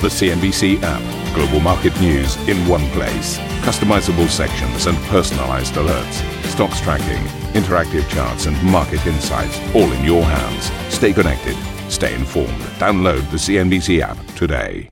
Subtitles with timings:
[0.00, 1.34] The CNBC app.
[1.34, 3.36] Global market news in one place.
[3.66, 6.22] Customizable sections and personalized alerts.
[6.44, 7.24] Stocks tracking,
[7.60, 10.70] interactive charts, and market insights all in your hands.
[10.94, 11.56] Stay connected.
[11.90, 12.60] Stay informed.
[12.78, 14.88] Download the CNBC app today.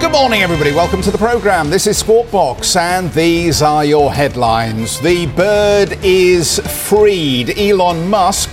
[0.00, 0.72] Good morning, everybody.
[0.72, 1.70] Welcome to the program.
[1.70, 5.00] This is Squawk and these are your headlines.
[5.00, 7.56] The bird is freed.
[7.56, 8.50] Elon Musk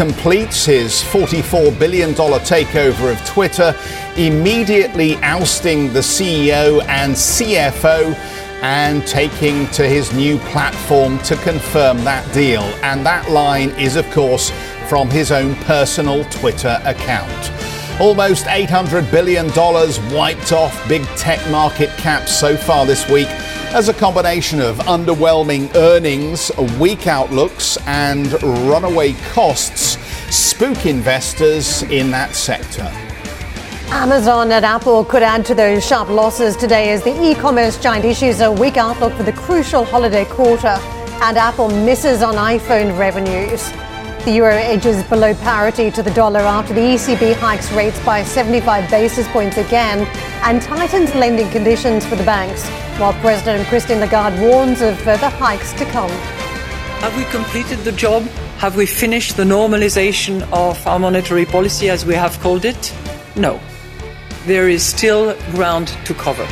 [0.00, 3.76] completes his $44 billion takeover of Twitter,
[4.16, 8.14] immediately ousting the CEO and CFO
[8.62, 12.62] and taking to his new platform to confirm that deal.
[12.82, 14.48] And that line is, of course,
[14.88, 17.52] from his own personal Twitter account.
[18.00, 19.48] Almost $800 billion
[20.16, 23.28] wiped off big tech market caps so far this week
[23.72, 29.96] as a combination of underwhelming earnings, weak outlooks, and runaway costs
[30.34, 32.90] spook investors in that sector.
[33.92, 38.04] Amazon and Apple could add to those sharp losses today as the e commerce giant
[38.04, 40.76] issues a weak outlook for the crucial holiday quarter,
[41.22, 43.72] and Apple misses on iPhone revenues.
[44.24, 48.90] The euro edges below parity to the dollar after the ECB hikes rates by 75
[48.90, 50.06] basis points again
[50.44, 52.68] and tightens lending conditions for the banks,
[52.98, 56.10] while President Christine Lagarde warns of further hikes to come.
[57.00, 58.22] Have we completed the job?
[58.58, 62.94] Have we finished the normalization of our monetary policy as we have called it?
[63.36, 63.58] No.
[64.44, 66.46] There is still ground to cover.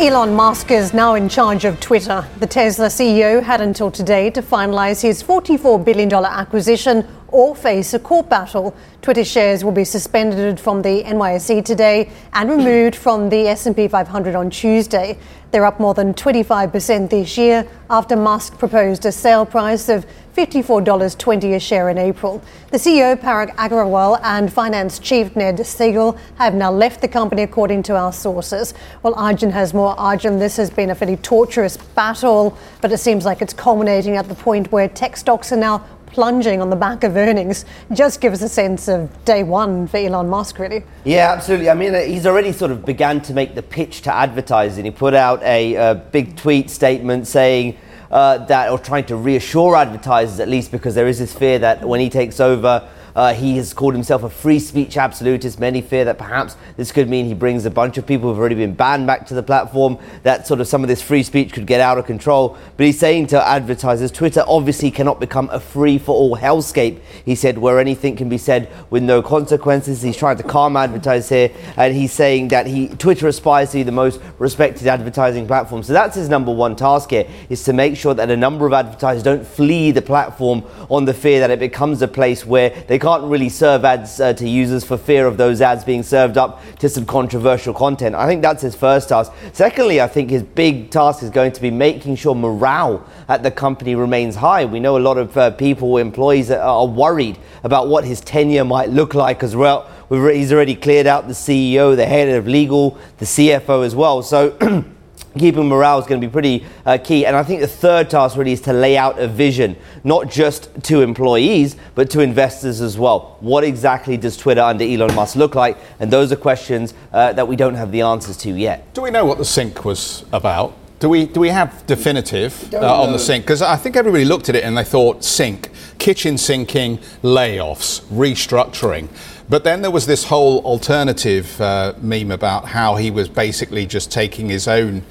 [0.00, 2.26] Elon Musk is now in charge of Twitter.
[2.38, 7.98] The Tesla CEO had until today to finalize his $44 billion acquisition or face a
[7.98, 8.74] court battle.
[9.02, 14.34] Twitter shares will be suspended from the NYSE today and removed from the S&P 500
[14.34, 15.18] on Tuesday.
[15.50, 20.06] They're up more than 25% this year after Musk proposed a sale price of
[20.36, 22.40] $54.20 a share in April.
[22.70, 27.82] The CEO, Parag Agrawal, and finance chief Ned Segal have now left the company, according
[27.84, 28.72] to our sources.
[29.02, 29.98] Well, Arjun has more.
[29.98, 34.28] Arjun, this has been a fairly torturous battle, but it seems like it's culminating at
[34.28, 37.64] the point where tech stocks are now plunging on the back of earnings.
[37.92, 40.82] Just give us a sense of day one for Elon Musk, really.
[41.04, 41.70] Yeah, absolutely.
[41.70, 44.84] I mean, he's already sort of began to make the pitch to advertising.
[44.84, 47.76] He put out a, a big tweet statement saying,
[48.10, 51.84] uh, that, or trying to reassure advertisers at least, because there is this fear that
[51.86, 55.58] when he takes over, uh, he has called himself a free speech absolutist.
[55.58, 58.54] Many fear that perhaps this could mean he brings a bunch of people who've already
[58.54, 61.66] been banned back to the platform, that sort of some of this free speech could
[61.66, 62.56] get out of control.
[62.76, 67.34] But he's saying to advertisers, Twitter obviously cannot become a free for all hellscape, he
[67.34, 70.02] said, where anything can be said with no consequences.
[70.02, 73.82] He's trying to calm advertisers here, and he's saying that he Twitter aspires to be
[73.82, 75.82] the most respected advertising platform.
[75.82, 78.72] So that's his number one task here, is to make sure that a number of
[78.72, 82.98] advertisers don't flee the platform on the fear that it becomes a place where they
[83.00, 86.60] can't really serve ads uh, to users for fear of those ads being served up
[86.78, 88.14] to some controversial content.
[88.14, 89.32] I think that's his first task.
[89.52, 93.50] Secondly, I think his big task is going to be making sure morale at the
[93.50, 94.64] company remains high.
[94.66, 98.90] We know a lot of uh, people, employees, are worried about what his tenure might
[98.90, 99.90] look like as well.
[100.10, 104.22] He's already cleared out the CEO, the head of legal, the CFO as well.
[104.22, 104.56] So
[105.38, 107.26] keeping morale is going to be pretty uh, key.
[107.26, 110.70] And I think the third task really is to lay out a vision, not just
[110.84, 113.36] to employees, but to investors as well.
[113.40, 115.78] What exactly does Twitter under Elon Musk look like?
[115.98, 118.92] And those are questions uh, that we don't have the answers to yet.
[118.94, 120.74] Do we know what the sync was about?
[121.00, 123.44] Do we, do we have definitive uh, on the sink?
[123.44, 129.08] Because I think everybody looked at it and they thought sink, kitchen sinking, layoffs, restructuring.
[129.50, 134.12] But then there was this whole alternative uh, meme about how he was basically just
[134.12, 135.02] taking his own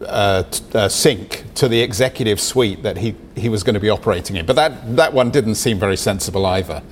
[0.00, 3.90] uh, t- uh, sync to the executive suite that he, he was going to be
[3.90, 4.46] operating in.
[4.46, 6.82] But that, that one didn't seem very sensible either.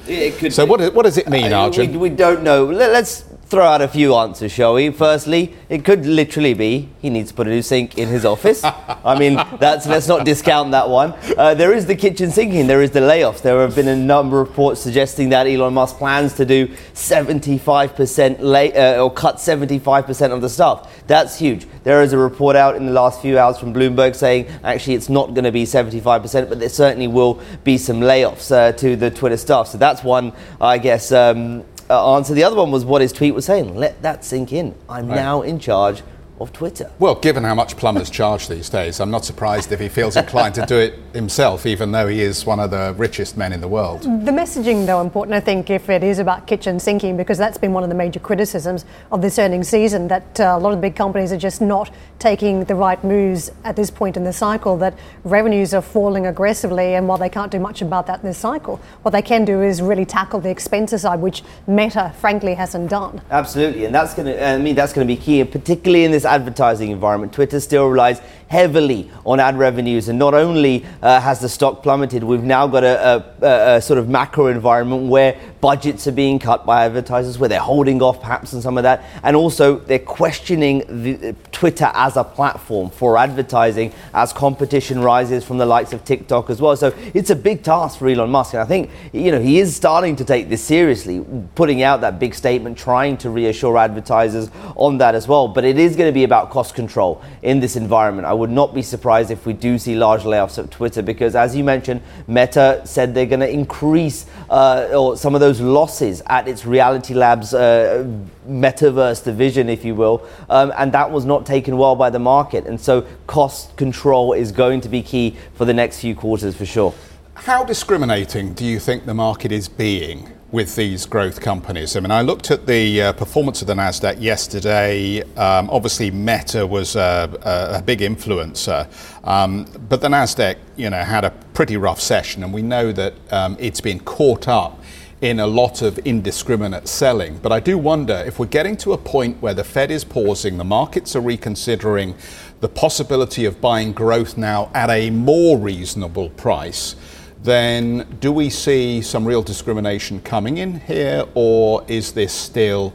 [0.51, 1.93] so, what, what does it mean, Arjun?
[1.93, 2.65] We, we don't know.
[2.67, 4.89] Let, us throw out a few answers, shall we?
[4.89, 8.65] Firstly, it could literally be he needs to put a new sink in his office.
[8.65, 11.13] I mean, that's let's not discount that one.
[11.37, 12.67] Uh, there is the kitchen sinking.
[12.67, 13.43] There is the layoffs.
[13.43, 18.41] There have been a number of reports suggesting that Elon Musk plans to do 75%
[18.41, 20.91] lay, uh, or cut 75% of the staff.
[21.07, 21.67] That's huge.
[21.85, 25.11] There is a report out in the last few hours from Bloomberg saying actually it's
[25.11, 29.11] not going to be 75%, but there certainly will be some layoffs uh, to the
[29.11, 29.69] Twitter staff.
[29.69, 31.13] So that's one, I guess.
[31.13, 32.35] Um, uh, answer.
[32.35, 33.77] The other one was what his tweet was saying.
[33.77, 34.75] Let that sink in.
[34.89, 35.15] I'm right.
[35.15, 36.03] now in charge
[36.41, 36.91] of Twitter.
[36.99, 40.55] Well, given how much plumbers charge these days, I'm not surprised if he feels inclined
[40.57, 43.69] to do it himself, even though he is one of the richest men in the
[43.69, 44.03] world.
[44.03, 47.73] The messaging, though, important, I think, if it is about kitchen sinking, because that's been
[47.73, 50.83] one of the major criticisms of this earnings season, that uh, a lot of the
[50.83, 54.77] big companies are just not taking the right moves at this point in the cycle,
[54.79, 58.39] that revenues are falling aggressively, and while they can't do much about that in this
[58.39, 62.89] cycle, what they can do is really tackle the expenses side, which Meta, frankly, hasn't
[62.89, 63.21] done.
[63.31, 66.22] Absolutely, and that's going to, I mean, that's going to be key, particularly in this
[66.25, 67.33] advertising environment.
[67.33, 68.21] Twitter still relies
[68.53, 72.85] heavily on ad revenues, and not only uh, has the stock plummeted, we've now got
[72.85, 77.49] a, a, a, sort of macro environment where budgets are being cut by advertisers, where
[77.49, 82.17] they're holding off perhaps on some of that, and also they're questioning the, Twitter as
[82.17, 86.77] a platform for advertising as competition rises from the likes of TikTok as well.
[86.77, 89.75] So it's a big task for Elon Musk, and I think you know he is
[89.75, 91.25] starting to take this seriously,
[91.55, 95.49] putting out that big statement, trying to reassure advertisers on that as well.
[95.49, 98.27] But it is going to be about cost control in this environment.
[98.27, 101.55] I would not be surprised if we do see large layoffs at Twitter because, as
[101.55, 106.49] you mentioned, Meta said they're going to increase uh, or some of those losses at
[106.49, 108.05] its Reality Labs uh,
[108.49, 112.67] metaverse division, if you will, um, and that was not taken well by the market.
[112.67, 116.67] And so, cost control is going to be key for the next few quarters for
[116.67, 116.93] sure.
[117.35, 121.97] How discriminating do you think the market is being with these growth companies?
[121.97, 125.23] I mean, I looked at the uh, performance of the Nasdaq yesterday.
[125.37, 128.87] Um, obviously, Meta was a, a, big influencer,
[129.27, 133.15] um, but the Nasdaq, you know, had a pretty rough session, and we know that
[133.33, 134.81] um, it's been caught up
[135.23, 137.39] in a lot of indiscriminate selling.
[137.39, 140.59] But I do wonder if we're getting to a point where the Fed is pausing,
[140.59, 142.17] the markets are reconsidering
[142.61, 146.97] the possibility of buying growth now at a more reasonable price
[147.43, 152.93] then do we see some real discrimination coming in here, or is this still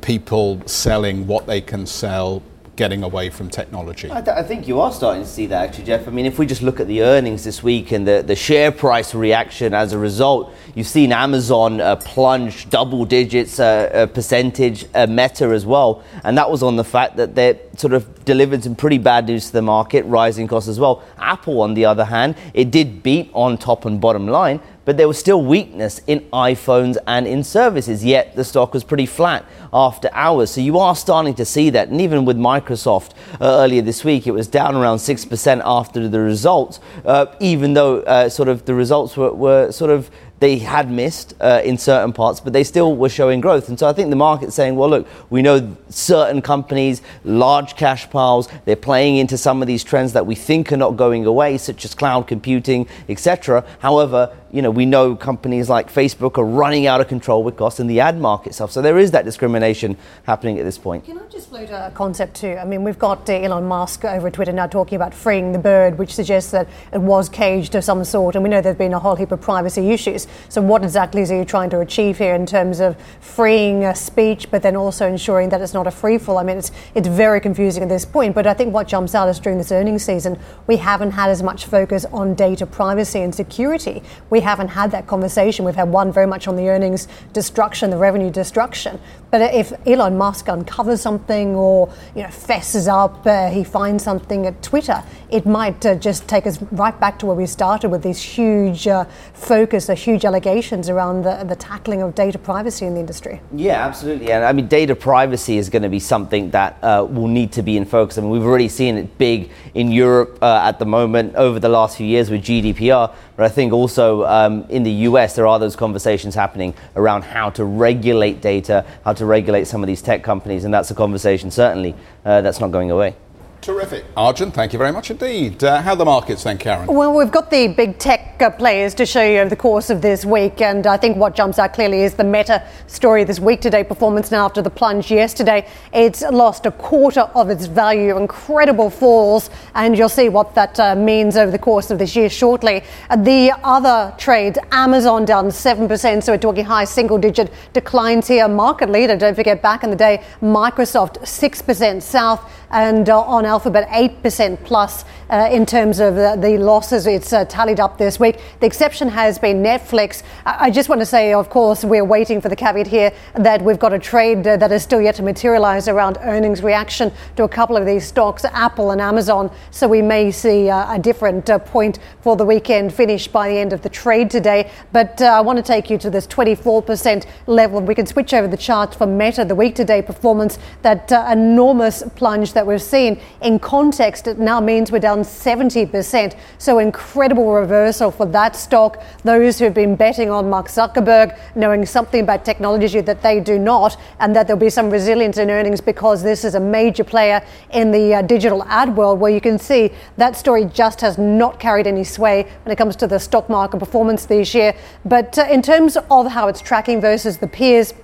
[0.00, 2.42] people selling what they can sell
[2.80, 4.10] getting away from technology?
[4.10, 6.08] I, th- I, think you are starting to see that actually, Geoff.
[6.08, 8.72] I mean, if we just look at the earnings this week and the, the share
[8.72, 15.06] price reaction as a result, you've seen Amazon uh, plunge double digits uh, percentage, uh,
[15.06, 18.74] Meta as well, and that was on the fact that they sort of delivered some
[18.74, 21.02] pretty bad news to the market, rising costs as well.
[21.18, 24.58] Apple, on the other hand, it did beat on top and bottom line,
[24.90, 29.06] but there was still weakness in iPhones and in services, yet the stock was pretty
[29.06, 30.50] flat after hours.
[30.50, 31.90] So you are starting to see that.
[31.90, 36.18] And even with Microsoft uh, earlier this week, it was down around 6% after the
[36.18, 40.10] results, uh, even though uh, sort of the results were, were sort of
[40.40, 43.68] they had missed uh, in certain parts, but they still were showing growth.
[43.68, 48.08] And so I think the market's saying, well, look, we know certain companies, large cash
[48.10, 51.58] piles, they're playing into some of these trends that we think are not going away,
[51.58, 53.64] such as cloud computing, etc.
[53.80, 57.78] However, you know, we know companies like Facebook are running out of control with costs
[57.78, 58.72] in the ad market stuff.
[58.72, 61.04] So there is that discrimination happening at this point.
[61.04, 62.56] Can I just float a concept too?
[62.60, 65.98] I mean, we've got uh, Elon Musk over Twitter now talking about freeing the bird,
[65.98, 68.34] which suggests that it was caged of some sort.
[68.34, 70.26] And we know there's been a whole heap of privacy issues.
[70.48, 74.62] So what exactly is he trying to achieve here in terms of freeing speech, but
[74.62, 76.38] then also ensuring that it's not a free fall?
[76.38, 78.34] I mean, it's, it's very confusing at this point.
[78.34, 81.42] But I think what jumps out is during this earnings season, we haven't had as
[81.42, 84.02] much focus on data privacy and security.
[84.30, 85.64] We haven't had that conversation.
[85.64, 89.00] We've had one very much on the earnings destruction, the revenue destruction.
[89.30, 94.46] But if Elon Musk uncovers something or you know fesses up, uh, he finds something
[94.46, 98.02] at Twitter, it might uh, just take us right back to where we started with
[98.02, 102.94] this huge uh, focus, the huge allegations around the, the tackling of data privacy in
[102.94, 103.40] the industry.
[103.54, 104.32] Yeah, absolutely.
[104.32, 107.62] And I mean, data privacy is going to be something that uh, will need to
[107.62, 108.18] be in focus.
[108.18, 111.68] I mean, we've already seen it big in Europe uh, at the moment over the
[111.68, 113.14] last few years with GDPR.
[113.36, 117.50] But I think also um, in the US, there are those conversations happening around how
[117.50, 120.64] to regulate data, how to regulate some of these tech companies.
[120.64, 123.14] And that's a conversation, certainly, uh, that's not going away.
[123.62, 124.06] Terrific.
[124.16, 125.62] Arjun, thank you very much indeed.
[125.62, 126.86] Uh, how are the markets then, Karen?
[126.86, 130.00] Well, we've got the big tech uh, players to show you over the course of
[130.00, 133.60] this week, and I think what jumps out clearly is the Meta story this week
[133.60, 135.68] today performance now after the plunge yesterday.
[135.92, 140.94] It's lost a quarter of its value, incredible falls, and you'll see what that uh,
[140.94, 142.82] means over the course of this year shortly.
[143.10, 148.48] Uh, the other trades, Amazon down 7%, so we're talking high single digit declines here.
[148.48, 153.88] Market leader, don't forget, back in the day, Microsoft 6% south, and uh, on Alphabet
[153.88, 158.38] 8% plus uh, in terms of the, the losses it's uh, tallied up this week.
[158.60, 160.22] The exception has been Netflix.
[160.46, 163.78] I just want to say, of course, we're waiting for the caveat here that we've
[163.78, 167.48] got a trade uh, that is still yet to materialize around earnings reaction to a
[167.48, 169.50] couple of these stocks, Apple and Amazon.
[169.72, 173.58] So we may see uh, a different uh, point for the weekend finish by the
[173.58, 174.70] end of the trade today.
[174.92, 177.80] But uh, I want to take you to this 24% level.
[177.80, 182.04] We can switch over the chart for Meta, the week to day performance, that enormous
[182.14, 186.36] plunge that we've seen In context, it now means we're down 70%.
[186.58, 189.02] So incredible reversal for that stock.
[189.24, 193.58] Those who have been betting on Mark Zuckerberg, knowing something about technology that they do
[193.58, 197.42] not, and that there'll be some resilience in earnings because this is a major player
[197.70, 201.58] in the uh, digital ad world, where you can see that story just has not
[201.58, 204.74] carried any sway when it comes to the stock market performance this year.
[205.06, 207.94] But uh, in terms of how it's tracking versus the peers,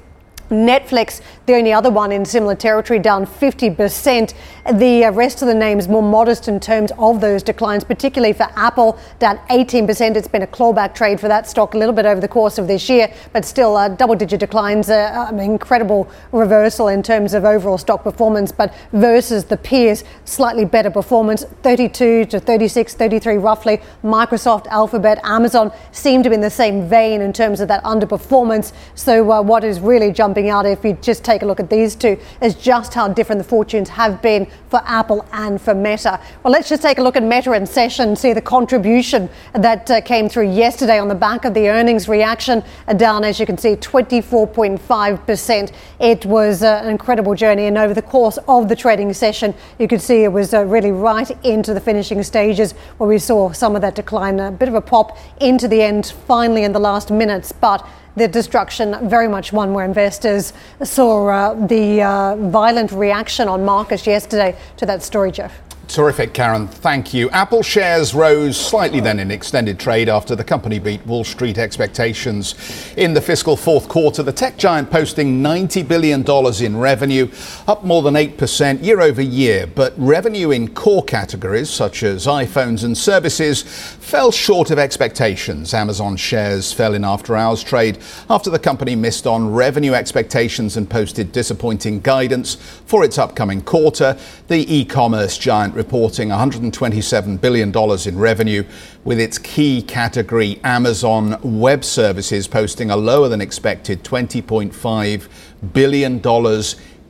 [0.50, 4.34] Netflix, the only other one in similar territory, down 50%.
[4.78, 8.48] The uh, rest of the names more modest in terms of those declines, particularly for
[8.56, 10.16] Apple, down 18%.
[10.16, 12.66] It's been a clawback trade for that stock a little bit over the course of
[12.66, 14.90] this year, but still uh, double digit declines.
[14.90, 20.64] Uh, an incredible reversal in terms of overall stock performance, but versus the peers, slightly
[20.64, 23.80] better performance 32 to 36, 33 roughly.
[24.02, 28.72] Microsoft, Alphabet, Amazon seem to be in the same vein in terms of that underperformance.
[28.96, 31.94] So, uh, what is really jumping out if you just take a look at these
[31.94, 36.20] two is just how different the fortunes have been for Apple and for Meta.
[36.42, 40.00] Well, let's just take a look at Meta in session, see the contribution that uh,
[40.00, 43.58] came through yesterday on the back of the earnings reaction, uh, down as you can
[43.58, 45.72] see 24.5%.
[46.00, 49.88] It was uh, an incredible journey, and over the course of the trading session, you
[49.88, 53.74] could see it was uh, really right into the finishing stages where we saw some
[53.74, 57.10] of that decline, a bit of a pop into the end finally in the last
[57.10, 57.86] minutes, but
[58.16, 64.06] the destruction, very much one where investors saw uh, the uh, violent reaction on markets
[64.06, 65.65] yesterday to that story, Geoff.
[65.88, 66.66] Terrific, Karen.
[66.66, 67.30] Thank you.
[67.30, 72.56] Apple shares rose slightly then in extended trade after the company beat Wall Street expectations
[72.96, 74.24] in the fiscal fourth quarter.
[74.24, 76.24] The tech giant posting $90 billion
[76.60, 77.30] in revenue,
[77.68, 79.68] up more than 8% year over year.
[79.68, 85.72] But revenue in core categories such as iPhones and services fell short of expectations.
[85.72, 90.90] Amazon shares fell in after hours trade after the company missed on revenue expectations and
[90.90, 94.18] posted disappointing guidance for its upcoming quarter.
[94.48, 97.73] The e commerce giant reporting $127 billion
[98.09, 98.64] in revenue,
[99.04, 105.28] with its key category, Amazon Web Services, posting a lower than expected $20.5
[105.73, 106.21] billion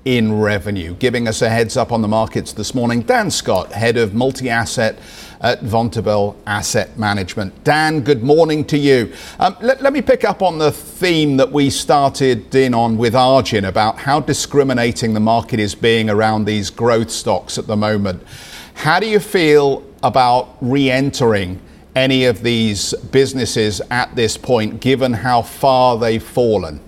[0.07, 0.95] in revenue.
[0.95, 4.49] Giving us a heads up on the markets this morning, Dan Scott, head of multi
[4.49, 4.99] asset
[5.41, 7.65] at Vontobel Asset Management.
[7.65, 9.13] Dan, good morning to you.
[9.39, 13.15] Um, let, let, me pick up on the theme that we started in on with
[13.15, 18.23] Arjun about how discriminating the market is being around these growth stocks at the moment.
[18.77, 21.61] How do you feel about re entering
[21.97, 26.81] any of these businesses at this point, given how far they've fallen?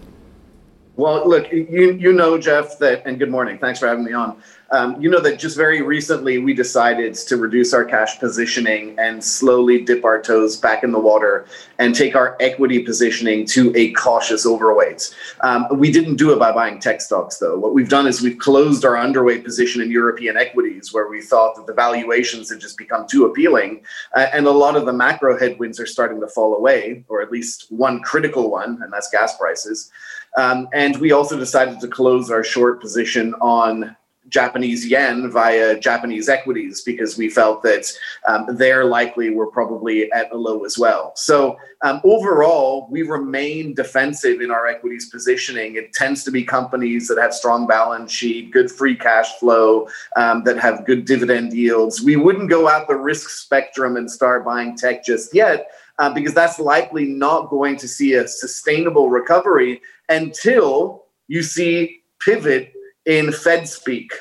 [0.96, 3.58] Well, look, you, you know, Geoff, that, and good morning.
[3.58, 4.40] Thanks for having me on.
[4.70, 9.22] Um, you know that just very recently we decided to reduce our cash positioning and
[9.24, 11.46] slowly dip our toes back in the water
[11.78, 15.14] and take our equity positioning to a cautious overweight.
[15.40, 17.58] Um, we didn't do it by buying tech stocks, though.
[17.58, 21.56] What we've done is we've closed our underweight position in European equities, where we thought
[21.56, 23.82] that the valuations had just become too appealing,
[24.14, 27.32] uh, and a lot of the macro headwinds are starting to fall away, or at
[27.32, 29.90] least one critical one, and that's gas prices.
[30.36, 33.96] Um, and we also decided to close our short position on
[34.28, 37.90] Japanese yen via Japanese equities because we felt that
[38.26, 41.12] um, they're likely were probably at a low as well.
[41.16, 45.76] So um, overall, we remain defensive in our equities positioning.
[45.76, 50.44] It tends to be companies that have strong balance sheet, good free cash flow, um,
[50.44, 52.02] that have good dividend yields.
[52.02, 55.70] We wouldn't go out the risk spectrum and start buying tech just yet.
[56.00, 62.72] Uh, because that's likely not going to see a sustainable recovery until you see pivot
[63.08, 64.12] in Fed speak.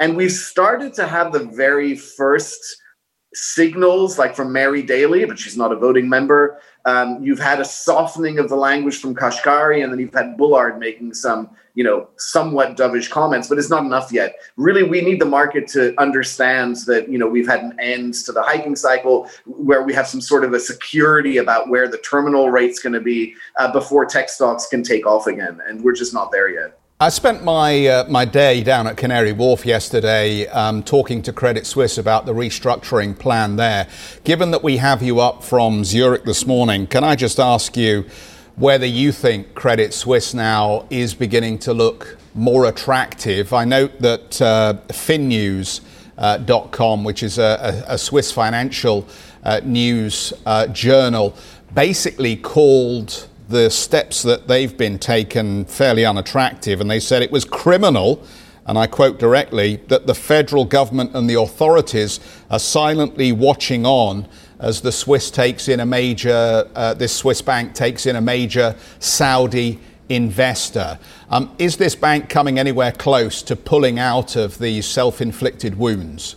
[0.00, 2.82] And we've started to have the very first
[3.32, 6.60] signals, like from Mary Daly, but she's not a voting member.
[6.84, 10.78] Um, you've had a softening of the language from Kashkari, and then you've had Bullard
[10.78, 14.36] making some, you know, somewhat dovish comments, but it's not enough yet.
[14.56, 18.32] Really, we need the market to understand that, you know, we've had an end to
[18.32, 22.50] the hiking cycle where we have some sort of a security about where the terminal
[22.50, 25.60] rate's going to be uh, before tech stocks can take off again.
[25.68, 26.77] And we're just not there yet.
[27.00, 31.64] I spent my uh, my day down at Canary Wharf yesterday um, talking to Credit
[31.64, 33.86] Suisse about the restructuring plan there.
[34.24, 38.04] Given that we have you up from Zurich this morning, can I just ask you
[38.56, 43.52] whether you think Credit Suisse now is beginning to look more attractive?
[43.52, 49.06] I note that uh, FinNews.com, uh, which is a, a, Swiss financial
[49.44, 51.36] uh, news uh, journal,
[51.72, 57.44] basically called the steps that they've been taken fairly unattractive, and they said it was
[57.44, 58.22] criminal,
[58.66, 64.28] and I quote directly, that the federal government and the authorities are silently watching on
[64.60, 68.76] as the Swiss takes in a major, uh, this Swiss bank takes in a major
[68.98, 70.98] Saudi investor.
[71.30, 76.36] Um, is this bank coming anywhere close to pulling out of these self inflicted wounds?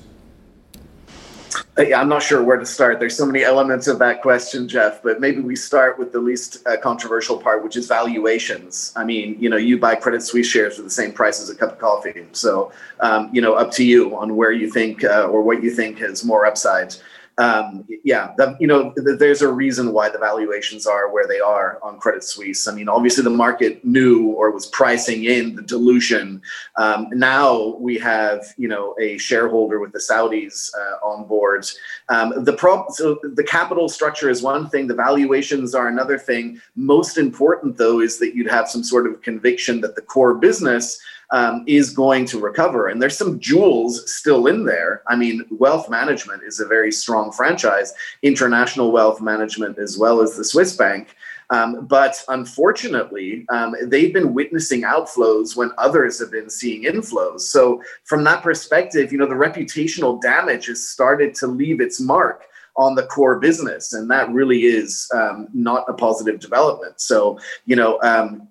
[1.78, 3.00] Uh, I'm not sure where to start.
[3.00, 6.66] There's so many elements of that question, Geoff, but maybe we start with the least
[6.68, 8.94] uh, controversial part, which is valuations.
[8.96, 11.56] I mean, you know, you buy Credit Suisse shares for the same price as a
[11.56, 12.26] cup of coffee.
[12.34, 15.72] So, um, you know, up to you on where you think uh, or what you
[15.72, 16.96] think has more upside
[17.42, 21.40] um, yeah, the, you know, the, there's a reason why the valuations are where they
[21.40, 22.68] are on Credit Suisse.
[22.68, 26.42] I mean, obviously the market knew or was pricing in the dilution.
[26.78, 31.66] Um, now we have, you know, a shareholder with the Saudis uh, on board.
[32.10, 36.60] Um, the pro- so the capital structure is one thing, the valuations are another thing.
[36.76, 41.00] Most important, though, is that you'd have some sort of conviction that the core business
[41.32, 42.90] um, is going to recover.
[42.90, 45.02] And there's some jewels still in there.
[45.08, 50.36] I mean, wealth management is a very strong franchise, international wealth management as well as
[50.36, 51.16] the Swiss bank.
[51.52, 57.42] Um, but unfortunately, um, they've been witnessing outflows when others have been seeing inflows.
[57.42, 62.46] So, from that perspective, you know, the reputational damage has started to leave its mark
[62.78, 67.02] on the core business, and that really is um, not a positive development.
[67.02, 68.48] So, you know, um,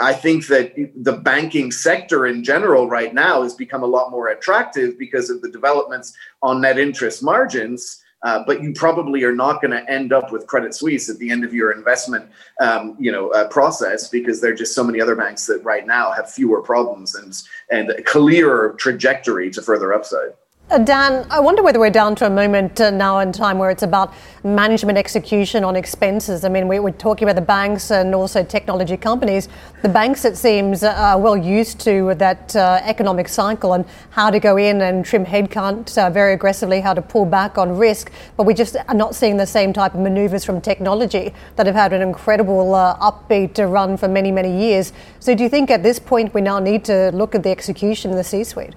[0.00, 4.28] I think that the banking sector in general right now has become a lot more
[4.28, 8.02] attractive because of the developments on net interest margins.
[8.22, 11.30] Uh, but you probably are not going to end up with Credit Suisse at the
[11.30, 12.28] end of your investment,
[12.60, 15.86] um, you know, uh, process because there are just so many other banks that right
[15.86, 20.34] now have fewer problems and and a clearer trajectory to further upside.
[20.70, 23.70] Uh, Dan, I wonder whether we're down to a moment uh, now in time where
[23.70, 26.44] it's about management execution on expenses.
[26.44, 29.48] I mean, we, are talking about the banks and also technology companies.
[29.82, 34.30] The banks, it seems, uh, are well used to that uh, economic cycle and how
[34.30, 38.12] to go in and trim headcount uh, very aggressively, how to pull back on risk.
[38.36, 41.74] But we just are not seeing the same type of maneuvers from technology that have
[41.74, 44.92] had an incredible uh, upbeat run for many, many years.
[45.18, 48.12] So, do you think at this point we now need to look at the execution
[48.12, 48.76] in the C suite?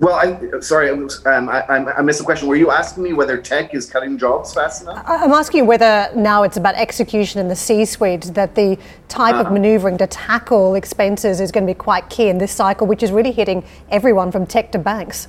[0.00, 2.48] Well, I, sorry, um, I, I, missed the question.
[2.48, 5.04] Were you asking me whether tech is cutting jobs fast enough?
[5.06, 8.78] I'm asking you whether now it's about execution in the C-suite, that the
[9.08, 9.44] type uh-huh.
[9.44, 13.02] of maneuvering to tackle expenses is going to be quite key in this cycle, which
[13.02, 15.28] is really hitting everyone from tech to banks.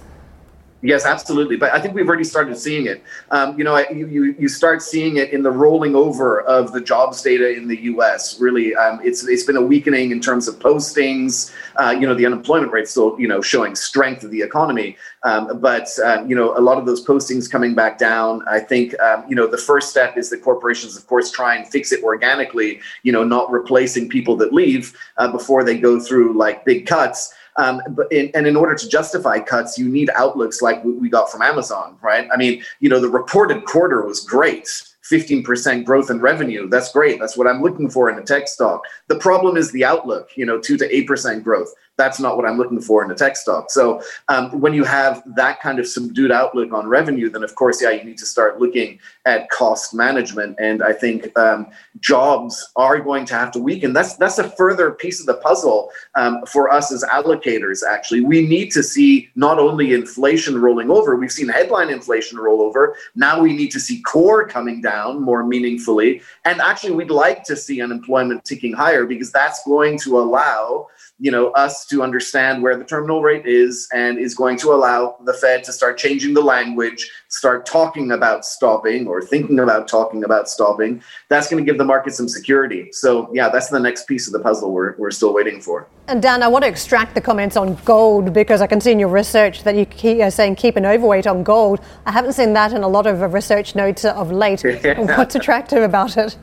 [0.84, 1.58] Yes, absolutely.
[1.58, 3.04] But I think we've already started seeing it.
[3.30, 6.82] Um, you know, you, you, you start seeing it in the rolling over of the
[6.82, 8.40] jobs data in the U.S.
[8.40, 11.53] Really, um, it's it's been a weakening in terms of postings.
[11.75, 15.60] Uh, you know, the unemployment rate still you know showing strength of the economy, um,
[15.60, 18.42] but uh, you know a lot of those postings coming back down.
[18.48, 21.68] I think um, you know the first step is that corporations, of course, try and
[21.68, 22.82] fix it organically.
[23.03, 27.36] You know, not replacing people that leave uh, before they go through like big cuts.
[27.57, 31.31] Um, but in, and in order to justify cuts, you need outlooks like we got
[31.31, 32.27] from Amazon, right?
[32.33, 34.68] I mean, you know, the reported quarter was great.
[35.11, 36.70] 15% growth in revenue.
[36.70, 37.20] That's great.
[37.20, 38.83] That's what I'm looking for in a tech stock.
[39.07, 42.58] The problem is the outlook, you know, 2 to 8% growth that's not what I'm
[42.58, 43.70] looking for in a tech stock.
[43.70, 47.82] So um, when you have that kind of subdued outlook on revenue, then of course,
[47.82, 50.56] yeah, you need to start looking at cost management.
[50.60, 51.68] And I think um,
[52.00, 53.94] jobs are going to have to weaken.
[53.94, 57.82] That's that's a further piece of the puzzle um, for us as allocators.
[57.88, 61.16] Actually, we need to see not only inflation rolling over.
[61.16, 62.96] We've seen headline inflation roll over.
[63.16, 66.22] Now we need to see core coming down more meaningfully.
[66.46, 70.88] And actually, we'd like to see unemployment ticking higher because that's going to allow
[71.22, 75.16] you know us to understand where the terminal rate is and is going to allow
[75.24, 80.24] the Fed to start changing the language, start talking about stopping or thinking about talking
[80.24, 81.01] about stopping.
[81.29, 82.92] That's going to give the market some security.
[82.92, 85.88] So yeah, that's the next piece of the puzzle we're, we're still waiting for.
[86.07, 88.98] And Dan, I want to extract the comments on gold because I can see in
[88.98, 91.81] your research that you keep, are saying keep an overweight on gold.
[92.07, 94.64] I haven't seen that in a lot of uh, research notes of late.
[94.98, 96.36] What's attractive about it?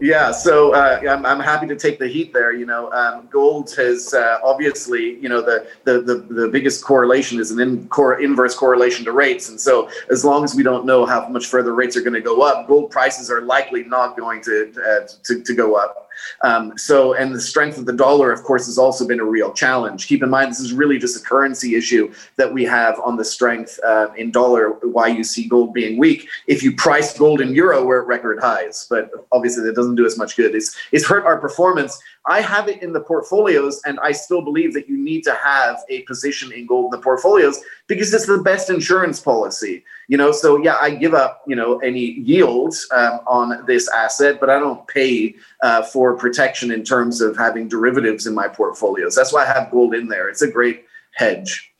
[0.00, 2.52] Yeah, so uh, I'm, I'm happy to take the heat there.
[2.52, 7.38] You know, um, gold has uh, obviously, you know, the, the, the, the, biggest correlation
[7.38, 9.48] is an in, core, inverse correlation to rates.
[9.48, 12.20] And so as long as we don't know how much further rates are going to
[12.20, 16.01] go up, gold prices are likely not going to, uh, to, to go up.
[16.42, 19.52] Um, so, and the strength of the dollar, of course, has also been a real
[19.52, 20.06] challenge.
[20.06, 23.24] Keep in mind, this is really just a currency issue that we have on the
[23.24, 26.28] strength uh, in dollar, why you see gold being weak.
[26.46, 30.06] If you price gold in euro, we're at record highs, but obviously that doesn't do
[30.06, 30.54] as much good.
[30.54, 34.74] It's, it's hurt our performance I have it in the portfolios, and I still believe
[34.74, 38.38] that you need to have a position in gold in the portfolios because it's the
[38.38, 39.84] best insurance policy.
[40.08, 44.40] You know, so yeah, I give up you know any yield um, on this asset,
[44.40, 49.14] but I don't pay uh, for protection in terms of having derivatives in my portfolios.
[49.14, 50.28] That's why I have gold in there.
[50.28, 50.84] It's a great
[51.14, 51.71] hedge.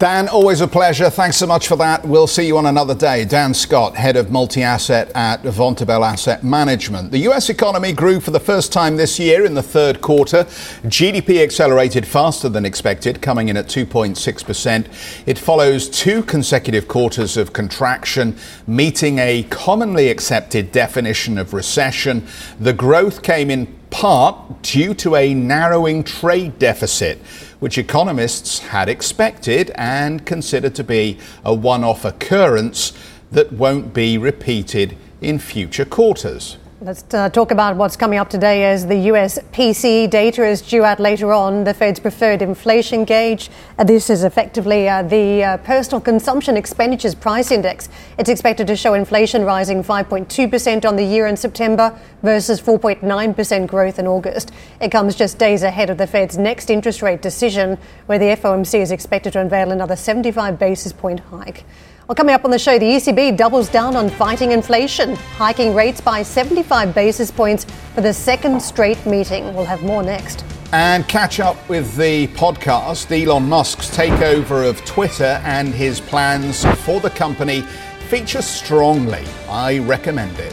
[0.00, 1.10] Dan, always a pleasure.
[1.10, 2.06] Thanks so much for that.
[2.06, 3.26] We'll see you on another day.
[3.26, 7.10] Dan Scott, head of multi asset at Vontobel Asset Management.
[7.10, 10.44] The US economy grew for the first time this year in the third quarter.
[10.84, 14.86] GDP accelerated faster than expected, coming in at 2.6%.
[15.26, 22.26] It follows two consecutive quarters of contraction, meeting a commonly accepted definition of recession.
[22.58, 27.18] The growth came in part due to a narrowing trade deficit
[27.60, 32.92] which economists had expected and considered to be a one off occurrence
[33.30, 36.56] that won't be repeated in future quarters.
[36.82, 40.82] Let's uh, talk about what's coming up today as the US PCE data is due
[40.82, 43.50] out later on, the Fed's preferred inflation gauge.
[43.76, 47.90] Uh, this is effectively uh, the uh, personal consumption expenditures price index.
[48.16, 53.98] It's expected to show inflation rising 5.2% on the year in September versus 4.9% growth
[53.98, 54.50] in August.
[54.80, 58.80] It comes just days ahead of the Fed's next interest rate decision, where the FOMC
[58.80, 61.62] is expected to unveil another 75 basis point hike.
[62.10, 66.00] Well, coming up on the show, the ECB doubles down on fighting inflation, hiking rates
[66.00, 69.54] by 75 basis points for the second straight meeting.
[69.54, 70.44] We'll have more next.
[70.72, 76.98] And catch up with the podcast, Elon Musk's takeover of Twitter and his plans for
[76.98, 77.60] the company
[78.08, 79.24] feature strongly.
[79.48, 80.52] I recommend it.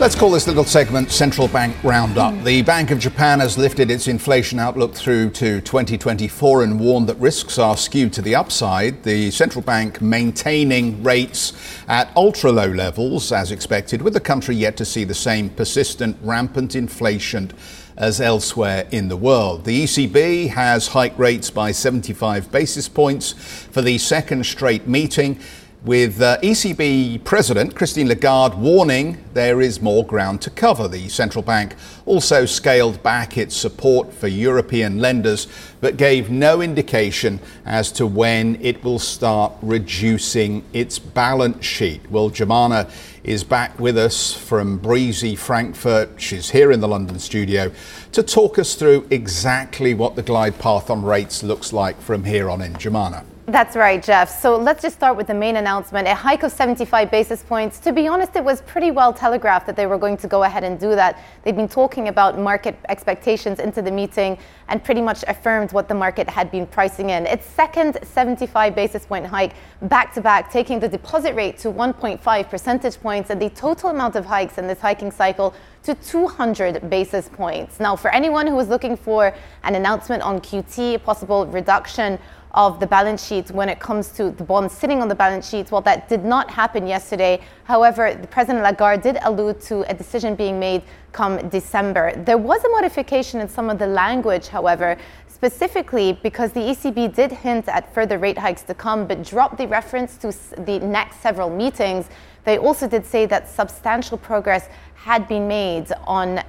[0.00, 2.32] Let's call this little segment Central Bank Roundup.
[2.32, 2.42] Mm.
[2.42, 7.18] The Bank of Japan has lifted its inflation outlook through to 2024 and warned that
[7.18, 9.02] risks are skewed to the upside.
[9.02, 11.52] The central bank maintaining rates
[11.86, 16.16] at ultra low levels as expected, with the country yet to see the same persistent,
[16.22, 17.52] rampant inflation
[17.98, 19.66] as elsewhere in the world.
[19.66, 25.38] The ECB has hiked rates by 75 basis points for the second straight meeting
[25.82, 30.86] with uh, ECB President Christine Lagarde warning there is more ground to cover.
[30.88, 35.46] The central bank also scaled back its support for European lenders,
[35.80, 42.10] but gave no indication as to when it will start reducing its balance sheet.
[42.10, 42.90] Well, Joumanna
[43.24, 46.20] is back with us from breezy Frankfurt.
[46.20, 47.72] She's here in the London studio
[48.12, 52.50] to talk us through exactly what the glide path on rates looks like from here
[52.50, 52.74] on in.
[52.74, 53.24] Joumanna.
[53.50, 54.30] That's right, Geoff.
[54.30, 57.80] So let's just start with the main announcement a hike of 75 basis points.
[57.80, 60.62] To be honest, it was pretty well telegraphed that they were going to go ahead
[60.62, 61.20] and do that.
[61.42, 65.94] They've been talking about market expectations into the meeting and pretty much affirmed what the
[65.94, 67.26] market had been pricing in.
[67.26, 72.48] Its second 75 basis point hike back to back, taking the deposit rate to 1.5
[72.48, 77.28] percentage points and the total amount of hikes in this hiking cycle to 200 basis
[77.28, 77.80] points.
[77.80, 82.18] Now, for anyone who was looking for an announcement on QT, a possible reduction
[82.52, 85.70] of the balance sheet when it comes to the bonds sitting on the balance sheet.
[85.70, 87.40] Well, that did not happen yesterday.
[87.64, 92.12] However, the President Lagarde did allude to a decision being made come December.
[92.16, 94.96] There was a modification in some of the language, however,
[95.28, 99.66] specifically because the ECB did hint at further rate hikes to come, but dropped the
[99.66, 102.08] reference to the next several meetings.
[102.44, 104.68] They also did say that substantial progress
[105.02, 106.42] had been made on uh,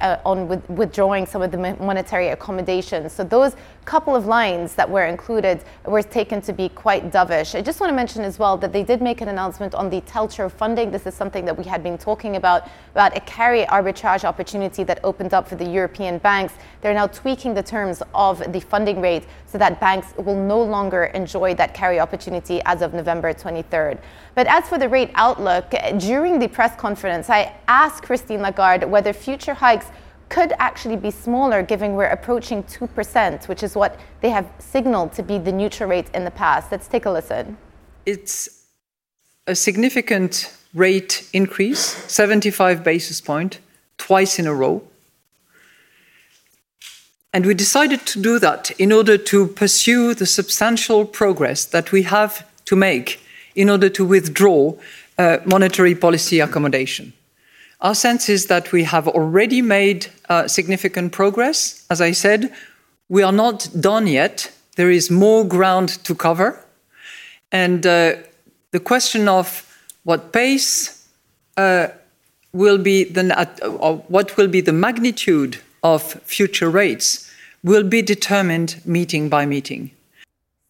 [0.00, 3.12] uh, on with, withdrawing some of the monetary accommodations.
[3.12, 7.54] So those couple of lines that were included were taken to be quite dovish.
[7.54, 10.00] I just want to mention as well that they did make an announcement on the
[10.02, 10.90] TLTRO funding.
[10.90, 15.00] This is something that we had been talking about about a carry arbitrage opportunity that
[15.04, 16.54] opened up for the European banks.
[16.80, 21.04] They're now tweaking the terms of the funding rate so that banks will no longer
[21.04, 23.98] enjoy that carry opportunity as of November 23rd.
[24.34, 28.86] But as for the rate outlook, during the press conference, I asked asked Christine Lagarde
[28.86, 29.86] whether future hikes
[30.28, 35.22] could actually be smaller given we're approaching 2%, which is what they have signaled to
[35.22, 36.70] be the neutral rate in the past.
[36.70, 37.56] Let's take a listen.
[38.06, 38.66] It's
[39.46, 43.58] a significant rate increase, 75 basis point,
[43.96, 44.82] twice in a row.
[47.32, 52.02] And we decided to do that in order to pursue the substantial progress that we
[52.02, 53.20] have to make
[53.54, 54.74] in order to withdraw
[55.18, 57.12] uh, monetary policy accommodation.
[57.80, 61.86] Our sense is that we have already made uh, significant progress.
[61.90, 62.52] As I said,
[63.08, 64.50] we are not done yet.
[64.76, 66.64] There is more ground to cover.
[67.52, 68.16] And uh,
[68.72, 69.64] the question of
[70.04, 71.08] what pace
[71.56, 71.88] uh,
[72.52, 73.44] will be uh,
[74.08, 77.30] what will be the magnitude of future rates
[77.62, 79.90] will be determined meeting by meeting.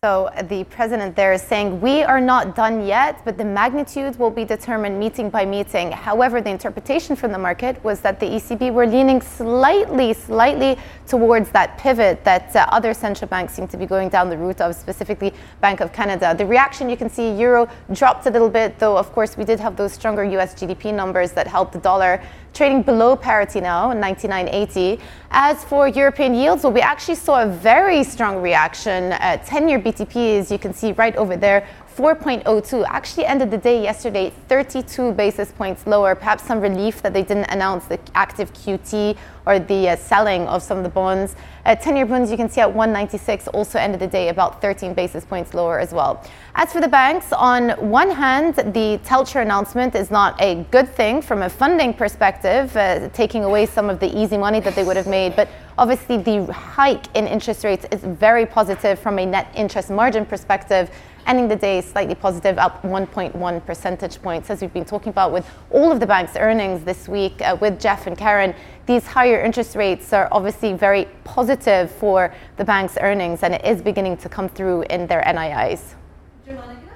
[0.05, 4.31] So the president there is saying we are not done yet, but the magnitude will
[4.31, 5.91] be determined meeting by meeting.
[5.91, 11.51] However, the interpretation from the market was that the ECB were leaning slightly, slightly towards
[11.51, 14.77] that pivot that uh, other central banks seem to be going down the route of,
[14.77, 16.33] specifically Bank of Canada.
[16.33, 19.59] The reaction you can see, euro dropped a little bit, though of course we did
[19.59, 22.23] have those stronger US GDP numbers that helped the dollar
[22.55, 25.01] trading below parity now, 99.80.
[25.31, 29.13] As for European yields, well, we actually saw a very strong reaction.
[29.13, 31.67] Uh, 10-year BTPs, you can see right over there,
[31.99, 36.15] 4.02 actually ended the day yesterday 32 basis points lower.
[36.15, 39.17] Perhaps some relief that they didn't announce the active QT
[39.49, 41.35] or the uh, selling of some of the bonds.
[41.65, 44.93] Uh, 10 year bonds you can see at 196 also ended the day about 13
[44.93, 46.23] basis points lower as well.
[46.55, 51.23] As for the banks, on one hand, the TLTRO announcement is not a good thing
[51.23, 54.97] from a funding perspective, uh, taking away some of the easy money that they would
[54.97, 55.35] have made.
[55.35, 60.27] But obviously, the hike in interest rates is very positive from a net interest margin
[60.27, 60.91] perspective
[61.29, 64.51] ending the day slightly positive, up 1.1 percentage points.
[64.51, 67.79] As we've been talking about with all of the bank's earnings this week uh, with
[67.79, 68.55] Geoff and Karen,
[68.87, 73.83] these higher interest rates are obviously very positive for the bank's earnings and it is
[73.83, 75.95] beginning to come through in their NIIs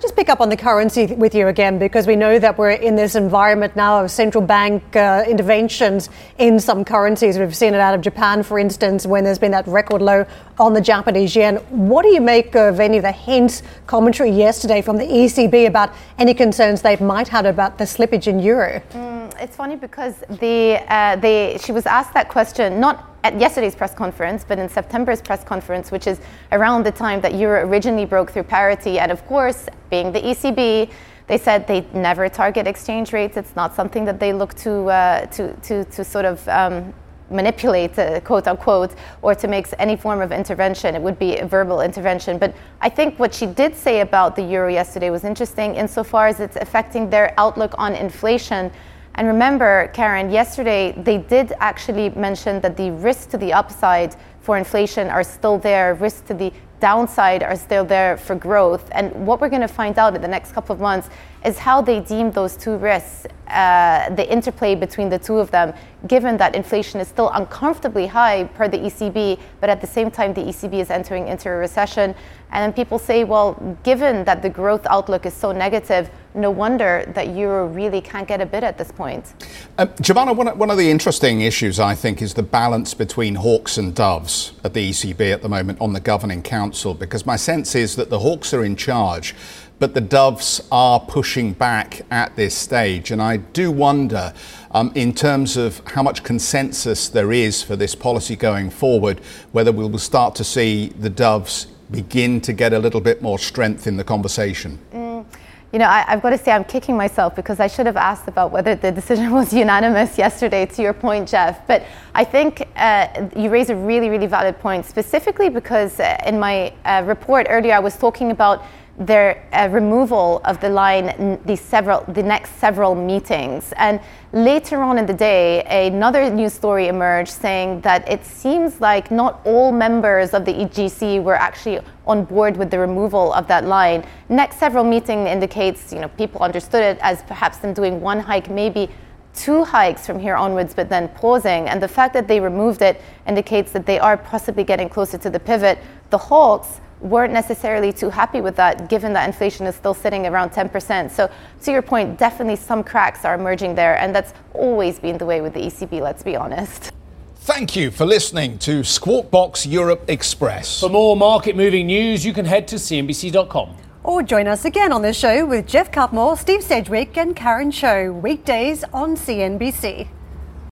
[0.02, 2.96] just pick up on the currency with you again because we know that we're in
[2.96, 7.38] this environment now of central bank uh, interventions in some currencies.
[7.38, 10.26] We've seen it out of Japan, for instance, when there's been that record low
[10.58, 11.56] on the Japanese yen.
[11.68, 15.94] What do you make of any of the hints, commentary yesterday from the ECB about
[16.18, 18.82] any concerns they might have about the slippage in euro?
[18.90, 23.74] Mm, it's funny because the, uh, the, she was asked that question not at yesterday's
[23.74, 28.04] press conference, but in September's press conference, which is around the time that euro originally
[28.04, 28.98] broke through parity.
[28.98, 30.90] And of course, being the ECB,
[31.28, 33.36] they said they never target exchange rates.
[33.36, 36.92] It's not something that they look to uh, to, to to sort of um,
[37.30, 40.94] manipulate, uh, quote unquote, or to make any form of intervention.
[40.94, 42.38] It would be a verbal intervention.
[42.38, 46.40] But I think what she did say about the euro yesterday was interesting insofar as
[46.40, 48.70] it's affecting their outlook on inflation
[49.14, 54.56] and remember, Karen, yesterday they did actually mention that the risks to the upside for
[54.58, 58.88] inflation are still there, risks to the downside are still there for growth.
[58.92, 61.10] And what we're going to find out in the next couple of months
[61.44, 65.74] is how they deem those two risks, uh, the interplay between the two of them,
[66.06, 70.32] given that inflation is still uncomfortably high per the ECB, but at the same time,
[70.32, 72.14] the ECB is entering into a recession.
[72.50, 77.10] And then people say, well, given that the growth outlook is so negative, no wonder
[77.14, 79.34] that euro really can't get a bid at this point.
[79.78, 83.78] Um, Giovanna, one, one of the interesting issues, I think, is the balance between hawks
[83.78, 87.74] and doves at the ECB at the moment on the governing council, because my sense
[87.74, 89.34] is that the hawks are in charge
[89.82, 93.10] but the Doves are pushing back at this stage.
[93.10, 94.32] And I do wonder,
[94.70, 99.18] um, in terms of how much consensus there is for this policy going forward,
[99.50, 103.40] whether we will start to see the Doves begin to get a little bit more
[103.40, 104.78] strength in the conversation.
[104.92, 105.24] Mm.
[105.72, 108.28] You know, I, have got to say I'm kicking myself because I should have asked
[108.28, 111.66] about whether the decision was unanimous yesterday, to your point, Geoff.
[111.66, 111.82] But
[112.14, 116.72] I think uh, you raise a really, really valid point, specifically because uh, in my
[116.84, 118.62] uh, report earlier I was talking about
[118.98, 123.98] their uh, removal of the line the several the next several meetings and
[124.32, 129.40] later on in the day another news story emerged saying that it seems like not
[129.46, 134.04] all members of the EGC were actually on board with the removal of that line
[134.28, 138.50] next several meeting indicates you know people understood it as perhaps them doing one hike
[138.50, 138.90] maybe
[139.34, 141.68] two hikes from here onwards, but then pausing.
[141.68, 145.30] And the fact that they removed it indicates that they are possibly getting closer to
[145.30, 145.78] the pivot.
[146.10, 150.50] The Hawks weren't necessarily too happy with that, given that inflation is still sitting around
[150.50, 151.10] 10%.
[151.10, 151.30] So,
[151.62, 155.40] to your point, definitely some cracks are emerging there, and that's always been the way
[155.40, 156.92] with the ECB, let's be honest.
[157.36, 160.78] Thank you for listening to Squawk Box Europe Express.
[160.78, 163.76] For more market moving news, you can head to CNBC.com.
[164.04, 168.12] Or join us again on the show with Geoff Cutmore, Steve Sedgwick, and Karen Tso,
[168.12, 170.08] weekdays on CNBC.